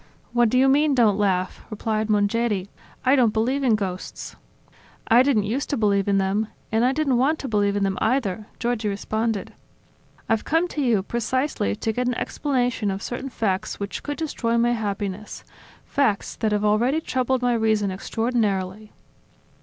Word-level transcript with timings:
"What 0.33 0.49
do 0.49 0.57
you 0.57 0.67
mean 0.67 0.95
don't 0.95 1.19
laugh?" 1.19 1.63
replied 1.69 2.09
Mongeri. 2.09 2.69
"I 3.05 3.15
don't 3.15 3.31
believe 3.33 3.63
in 3.63 3.75
ghosts." 3.75 4.35
"I 5.07 5.21
didn't 5.21 5.43
used 5.43 5.69
to 5.69 5.77
believe 5.77 6.07
in 6.07 6.17
them... 6.17 6.47
and 6.71 6.83
I 6.83 6.91
didn't 6.91 7.19
want 7.19 7.37
to 7.37 7.47
believe 7.47 7.75
in 7.75 7.83
them, 7.83 7.99
either," 8.01 8.47
Giorgi 8.57 8.89
responded. 8.89 9.53
"I've 10.27 10.43
come 10.43 10.67
to 10.69 10.81
you 10.81 11.03
precisely 11.03 11.75
to 11.75 11.93
get 11.93 12.07
an 12.07 12.15
explanation 12.15 12.89
of 12.89 13.03
certain 13.03 13.29
facts 13.29 13.79
which 13.79 14.01
could 14.01 14.17
destroy 14.17 14.57
my 14.57 14.71
happiness, 14.71 15.43
facts 15.85 16.35
that 16.37 16.51
have 16.51 16.65
already 16.65 16.99
troubled 16.99 17.43
my 17.43 17.53
reason 17.53 17.91
extraordinarily." 17.91 18.93